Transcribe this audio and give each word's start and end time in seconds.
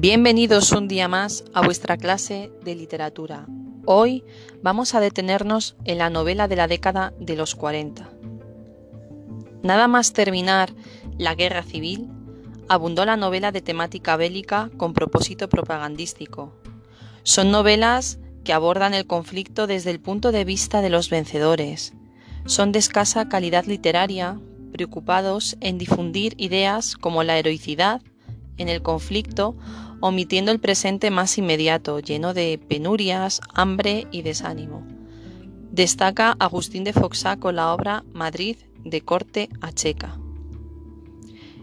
Bienvenidos 0.00 0.70
un 0.70 0.86
día 0.86 1.08
más 1.08 1.42
a 1.54 1.60
vuestra 1.60 1.96
clase 1.96 2.52
de 2.64 2.76
literatura. 2.76 3.46
Hoy 3.84 4.22
vamos 4.62 4.94
a 4.94 5.00
detenernos 5.00 5.74
en 5.84 5.98
la 5.98 6.08
novela 6.08 6.46
de 6.46 6.54
la 6.54 6.68
década 6.68 7.12
de 7.18 7.34
los 7.34 7.56
40. 7.56 8.08
Nada 9.64 9.88
más 9.88 10.12
terminar 10.12 10.72
la 11.18 11.34
guerra 11.34 11.64
civil, 11.64 12.06
abundó 12.68 13.04
la 13.06 13.16
novela 13.16 13.50
de 13.50 13.60
temática 13.60 14.16
bélica 14.16 14.70
con 14.76 14.94
propósito 14.94 15.48
propagandístico. 15.48 16.54
Son 17.24 17.50
novelas 17.50 18.20
que 18.44 18.52
abordan 18.52 18.94
el 18.94 19.04
conflicto 19.04 19.66
desde 19.66 19.90
el 19.90 19.98
punto 19.98 20.30
de 20.30 20.44
vista 20.44 20.80
de 20.80 20.90
los 20.90 21.10
vencedores. 21.10 21.92
Son 22.46 22.70
de 22.70 22.78
escasa 22.78 23.28
calidad 23.28 23.64
literaria, 23.64 24.38
preocupados 24.70 25.56
en 25.60 25.76
difundir 25.76 26.34
ideas 26.38 26.94
como 26.94 27.24
la 27.24 27.36
heroicidad 27.36 28.00
en 28.58 28.68
el 28.68 28.82
conflicto 28.82 29.56
omitiendo 30.00 30.52
el 30.52 30.60
presente 30.60 31.10
más 31.10 31.38
inmediato, 31.38 32.00
lleno 32.00 32.34
de 32.34 32.60
penurias, 32.68 33.40
hambre 33.54 34.06
y 34.10 34.22
desánimo. 34.22 34.86
Destaca 35.72 36.36
Agustín 36.38 36.84
de 36.84 36.92
Foxá 36.92 37.36
con 37.36 37.56
la 37.56 37.72
obra 37.72 38.04
Madrid 38.12 38.56
de 38.84 39.00
corte 39.00 39.48
a 39.60 39.72
Checa. 39.72 40.18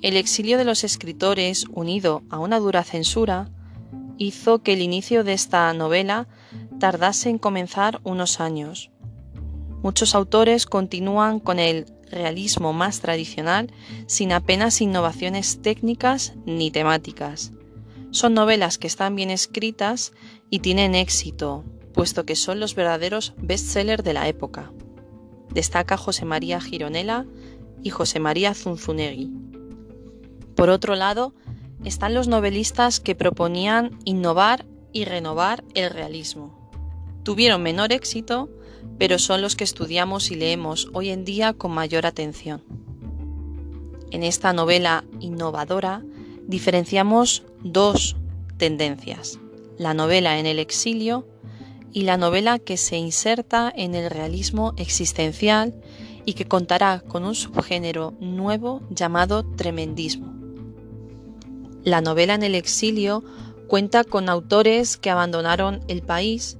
El 0.00 0.16
exilio 0.16 0.58
de 0.58 0.64
los 0.64 0.84
escritores, 0.84 1.64
unido 1.72 2.22
a 2.30 2.38
una 2.38 2.60
dura 2.60 2.84
censura, 2.84 3.50
hizo 4.16 4.62
que 4.62 4.74
el 4.74 4.82
inicio 4.82 5.24
de 5.24 5.32
esta 5.32 5.72
novela 5.72 6.28
tardase 6.78 7.30
en 7.30 7.38
comenzar 7.38 8.00
unos 8.04 8.40
años. 8.40 8.90
Muchos 9.82 10.14
autores 10.14 10.66
continúan 10.66 11.40
con 11.40 11.58
el 11.58 11.86
realismo 12.10 12.72
más 12.72 13.00
tradicional 13.00 13.72
sin 14.06 14.32
apenas 14.32 14.80
innovaciones 14.80 15.60
técnicas 15.62 16.34
ni 16.46 16.70
temáticas. 16.70 17.52
Son 18.10 18.34
novelas 18.34 18.78
que 18.78 18.86
están 18.86 19.16
bien 19.16 19.30
escritas 19.30 20.12
y 20.50 20.60
tienen 20.60 20.94
éxito, 20.94 21.64
puesto 21.92 22.24
que 22.24 22.36
son 22.36 22.58
los 22.58 22.74
verdaderos 22.74 23.34
bestsellers 23.36 24.02
de 24.02 24.14
la 24.14 24.28
época. 24.28 24.72
Destaca 25.50 25.96
José 25.96 26.24
María 26.24 26.60
Gironella 26.60 27.26
y 27.82 27.90
José 27.90 28.18
María 28.18 28.54
Zunzunegui. 28.54 29.30
Por 30.56 30.70
otro 30.70 30.94
lado, 30.96 31.34
están 31.84 32.14
los 32.14 32.28
novelistas 32.28 32.98
que 32.98 33.14
proponían 33.14 33.98
innovar 34.04 34.66
y 34.92 35.04
renovar 35.04 35.64
el 35.74 35.90
realismo. 35.90 36.70
Tuvieron 37.22 37.62
menor 37.62 37.92
éxito, 37.92 38.48
pero 38.98 39.18
son 39.18 39.42
los 39.42 39.54
que 39.54 39.64
estudiamos 39.64 40.30
y 40.30 40.34
leemos 40.34 40.88
hoy 40.92 41.10
en 41.10 41.24
día 41.24 41.52
con 41.52 41.72
mayor 41.72 42.06
atención. 42.06 42.64
En 44.10 44.22
esta 44.22 44.52
novela 44.52 45.04
innovadora 45.20 46.02
diferenciamos 46.48 47.44
dos 47.62 48.16
tendencias, 48.56 49.38
la 49.76 49.94
novela 49.94 50.38
en 50.38 50.46
el 50.46 50.58
exilio 50.58 51.28
y 51.92 52.02
la 52.02 52.16
novela 52.16 52.58
que 52.58 52.76
se 52.76 52.96
inserta 52.96 53.72
en 53.74 53.94
el 53.94 54.10
realismo 54.10 54.72
existencial 54.78 55.74
y 56.24 56.32
que 56.32 56.48
contará 56.48 57.02
con 57.06 57.24
un 57.24 57.34
subgénero 57.34 58.14
nuevo 58.18 58.82
llamado 58.90 59.44
tremendismo. 59.44 60.34
La 61.84 62.00
novela 62.00 62.34
en 62.34 62.42
el 62.42 62.54
exilio 62.54 63.22
cuenta 63.66 64.02
con 64.02 64.28
autores 64.28 64.96
que 64.96 65.10
abandonaron 65.10 65.80
el 65.86 66.02
país 66.02 66.58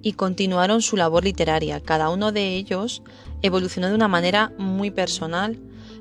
y 0.00 0.12
continuaron 0.12 0.80
su 0.80 0.96
labor 0.96 1.24
literaria. 1.24 1.80
Cada 1.80 2.08
uno 2.10 2.30
de 2.30 2.54
ellos 2.54 3.02
evolucionó 3.42 3.88
de 3.88 3.94
una 3.94 4.08
manera 4.08 4.52
muy 4.58 4.90
personal 4.90 5.58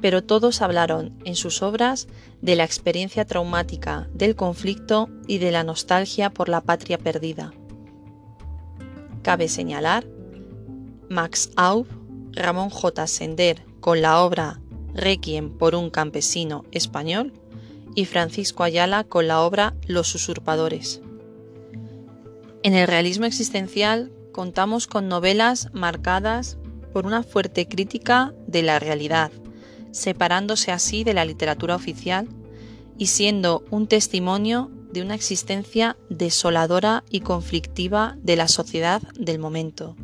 pero 0.00 0.22
todos 0.22 0.62
hablaron 0.62 1.18
en 1.24 1.34
sus 1.34 1.62
obras 1.62 2.08
de 2.42 2.56
la 2.56 2.64
experiencia 2.64 3.24
traumática 3.24 4.08
del 4.12 4.36
conflicto 4.36 5.08
y 5.26 5.38
de 5.38 5.50
la 5.50 5.64
nostalgia 5.64 6.30
por 6.30 6.48
la 6.48 6.60
patria 6.60 6.98
perdida. 6.98 7.52
Cabe 9.22 9.48
señalar 9.48 10.06
Max 11.08 11.50
Aub, 11.56 11.86
Ramón 12.32 12.70
J. 12.70 13.06
Sender 13.06 13.64
con 13.80 14.02
la 14.02 14.22
obra 14.22 14.60
Requiem 14.94 15.50
por 15.50 15.74
un 15.74 15.90
campesino 15.90 16.64
español 16.72 17.32
y 17.94 18.04
Francisco 18.04 18.62
Ayala 18.62 19.04
con 19.04 19.26
la 19.26 19.40
obra 19.40 19.74
Los 19.86 20.14
usurpadores. 20.14 21.00
En 22.62 22.74
el 22.74 22.86
realismo 22.86 23.26
existencial 23.26 24.12
contamos 24.32 24.86
con 24.86 25.08
novelas 25.08 25.70
marcadas 25.72 26.58
por 26.92 27.06
una 27.06 27.22
fuerte 27.22 27.68
crítica 27.68 28.34
de 28.46 28.62
la 28.62 28.78
realidad, 28.78 29.30
separándose 29.96 30.72
así 30.72 31.04
de 31.04 31.14
la 31.14 31.24
literatura 31.24 31.74
oficial 31.74 32.28
y 32.98 33.06
siendo 33.06 33.64
un 33.70 33.86
testimonio 33.86 34.70
de 34.92 35.00
una 35.02 35.14
existencia 35.14 35.96
desoladora 36.10 37.02
y 37.10 37.20
conflictiva 37.20 38.16
de 38.22 38.36
la 38.36 38.46
sociedad 38.46 39.02
del 39.18 39.38
momento. 39.38 39.96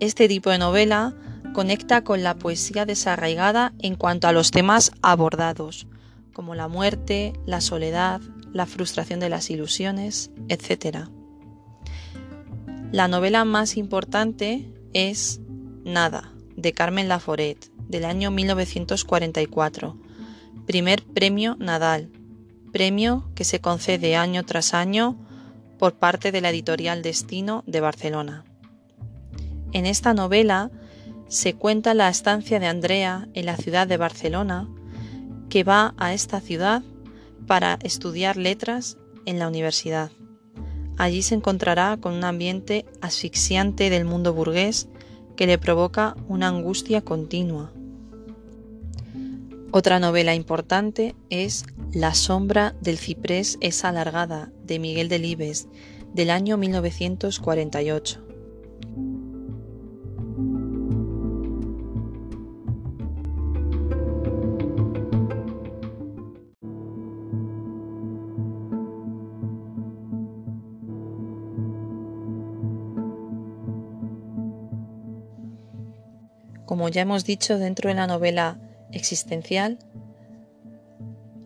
Este 0.00 0.26
tipo 0.26 0.50
de 0.50 0.58
novela 0.58 1.14
conecta 1.54 2.02
con 2.02 2.24
la 2.24 2.34
poesía 2.34 2.84
desarraigada 2.84 3.72
en 3.78 3.94
cuanto 3.94 4.26
a 4.26 4.32
los 4.32 4.50
temas 4.50 4.90
abordados, 5.02 5.86
como 6.32 6.56
la 6.56 6.66
muerte, 6.66 7.34
la 7.46 7.60
soledad, 7.60 8.20
la 8.52 8.66
frustración 8.66 9.20
de 9.20 9.28
las 9.28 9.50
ilusiones, 9.50 10.30
etc. 10.48 11.06
La 12.90 13.06
novela 13.06 13.44
más 13.44 13.76
importante 13.76 14.68
es 14.92 15.40
Nada, 15.84 16.32
de 16.56 16.72
Carmen 16.72 17.08
Laforet, 17.08 17.71
del 17.92 18.06
año 18.06 18.32
1944, 18.32 19.96
primer 20.66 21.04
premio 21.04 21.56
Nadal, 21.60 22.10
premio 22.72 23.30
que 23.36 23.44
se 23.44 23.60
concede 23.60 24.16
año 24.16 24.44
tras 24.44 24.74
año 24.74 25.16
por 25.78 25.94
parte 25.94 26.32
de 26.32 26.40
la 26.40 26.50
editorial 26.50 27.02
Destino 27.02 27.62
de 27.66 27.80
Barcelona. 27.80 28.44
En 29.72 29.86
esta 29.86 30.14
novela 30.14 30.70
se 31.28 31.54
cuenta 31.54 31.94
la 31.94 32.08
estancia 32.08 32.58
de 32.58 32.66
Andrea 32.66 33.28
en 33.34 33.46
la 33.46 33.56
ciudad 33.56 33.86
de 33.86 33.98
Barcelona, 33.98 34.68
que 35.50 35.62
va 35.62 35.94
a 35.98 36.14
esta 36.14 36.40
ciudad 36.40 36.82
para 37.46 37.78
estudiar 37.82 38.36
letras 38.36 38.96
en 39.26 39.38
la 39.38 39.48
universidad. 39.48 40.10
Allí 40.96 41.22
se 41.22 41.34
encontrará 41.34 41.98
con 42.00 42.14
un 42.14 42.24
ambiente 42.24 42.86
asfixiante 43.02 43.90
del 43.90 44.06
mundo 44.06 44.32
burgués 44.32 44.88
que 45.36 45.46
le 45.46 45.58
provoca 45.58 46.16
una 46.28 46.48
angustia 46.48 47.02
continua. 47.02 47.72
Otra 49.74 49.98
novela 49.98 50.34
importante 50.34 51.16
es 51.30 51.64
La 51.94 52.12
sombra 52.12 52.74
del 52.82 52.98
ciprés 52.98 53.56
es 53.62 53.86
alargada 53.86 54.52
de 54.66 54.78
Miguel 54.78 55.08
Delibes 55.08 55.66
del 56.12 56.28
año 56.28 56.58
1948. 56.58 58.22
Como 76.66 76.90
ya 76.90 77.00
hemos 77.00 77.24
dicho 77.24 77.58
dentro 77.58 77.88
de 77.88 77.94
la 77.94 78.06
novela 78.06 78.58
existencial, 78.92 79.78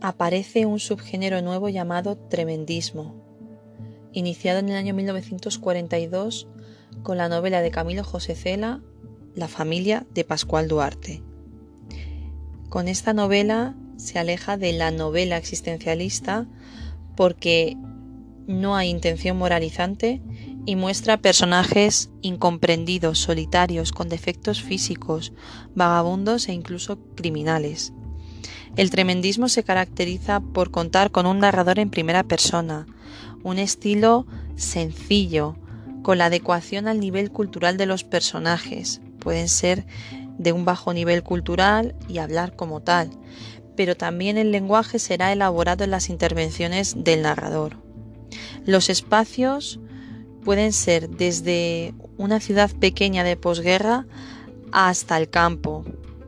aparece 0.00 0.66
un 0.66 0.78
subgénero 0.78 1.42
nuevo 1.42 1.68
llamado 1.68 2.16
tremendismo, 2.16 3.14
iniciado 4.12 4.58
en 4.60 4.68
el 4.68 4.76
año 4.76 4.94
1942 4.94 6.48
con 7.02 7.16
la 7.16 7.28
novela 7.28 7.60
de 7.60 7.70
Camilo 7.70 8.04
José 8.04 8.34
Cela, 8.34 8.80
La 9.34 9.48
familia 9.48 10.06
de 10.14 10.24
Pascual 10.24 10.68
Duarte. 10.68 11.22
Con 12.68 12.88
esta 12.88 13.12
novela 13.12 13.74
se 13.96 14.18
aleja 14.18 14.56
de 14.56 14.72
la 14.72 14.90
novela 14.90 15.36
existencialista 15.36 16.46
porque 17.16 17.76
no 18.46 18.76
hay 18.76 18.90
intención 18.90 19.36
moralizante 19.36 20.20
y 20.66 20.74
muestra 20.76 21.16
personajes 21.16 22.10
incomprendidos, 22.22 23.20
solitarios, 23.20 23.92
con 23.92 24.08
defectos 24.08 24.62
físicos, 24.62 25.32
vagabundos 25.74 26.48
e 26.48 26.52
incluso 26.52 26.98
criminales. 27.14 27.92
El 28.76 28.90
tremendismo 28.90 29.48
se 29.48 29.62
caracteriza 29.62 30.40
por 30.40 30.70
contar 30.70 31.12
con 31.12 31.24
un 31.24 31.38
narrador 31.38 31.78
en 31.78 31.88
primera 31.88 32.24
persona, 32.24 32.86
un 33.42 33.58
estilo 33.58 34.26
sencillo, 34.56 35.56
con 36.02 36.18
la 36.18 36.26
adecuación 36.26 36.88
al 36.88 37.00
nivel 37.00 37.30
cultural 37.30 37.76
de 37.76 37.86
los 37.86 38.04
personajes. 38.04 39.00
Pueden 39.20 39.48
ser 39.48 39.86
de 40.38 40.52
un 40.52 40.64
bajo 40.64 40.92
nivel 40.92 41.22
cultural 41.22 41.94
y 42.08 42.18
hablar 42.18 42.54
como 42.56 42.82
tal, 42.82 43.10
pero 43.76 43.96
también 43.96 44.36
el 44.36 44.50
lenguaje 44.50 44.98
será 44.98 45.32
elaborado 45.32 45.84
en 45.84 45.90
las 45.90 46.10
intervenciones 46.10 46.94
del 46.96 47.22
narrador. 47.22 47.76
Los 48.64 48.90
espacios 48.90 49.80
pueden 50.46 50.72
ser 50.72 51.10
desde 51.10 51.92
una 52.18 52.38
ciudad 52.38 52.70
pequeña 52.70 53.24
de 53.24 53.36
posguerra 53.36 54.06
hasta 54.70 55.18
el 55.18 55.28
campo, 55.28 55.84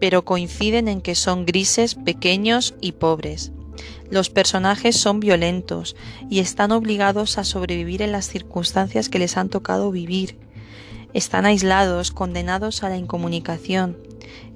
pero 0.00 0.24
coinciden 0.24 0.88
en 0.88 1.00
que 1.00 1.14
son 1.14 1.46
grises, 1.46 1.94
pequeños 1.94 2.74
y 2.80 2.90
pobres. 2.90 3.52
Los 4.10 4.28
personajes 4.28 4.96
son 4.96 5.20
violentos 5.20 5.94
y 6.28 6.40
están 6.40 6.72
obligados 6.72 7.38
a 7.38 7.44
sobrevivir 7.44 8.02
en 8.02 8.10
las 8.10 8.26
circunstancias 8.26 9.08
que 9.08 9.20
les 9.20 9.36
han 9.36 9.48
tocado 9.48 9.92
vivir. 9.92 10.36
Están 11.14 11.46
aislados, 11.46 12.10
condenados 12.10 12.82
a 12.82 12.88
la 12.88 12.96
incomunicación. 12.96 13.96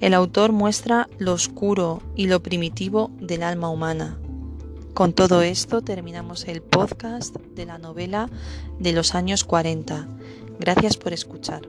El 0.00 0.14
autor 0.14 0.50
muestra 0.50 1.08
lo 1.18 1.32
oscuro 1.32 2.02
y 2.16 2.26
lo 2.26 2.42
primitivo 2.42 3.12
del 3.20 3.44
alma 3.44 3.70
humana. 3.70 4.18
Con 4.94 5.12
todo 5.12 5.42
esto 5.42 5.82
terminamos 5.82 6.46
el 6.46 6.62
podcast 6.62 7.34
de 7.34 7.66
la 7.66 7.78
novela 7.78 8.30
de 8.78 8.92
los 8.92 9.16
años 9.16 9.42
40. 9.42 10.06
Gracias 10.60 10.96
por 10.96 11.12
escuchar. 11.12 11.62